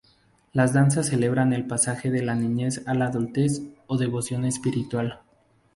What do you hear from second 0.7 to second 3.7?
danzas celebran el pasaje de la niñez a la adultez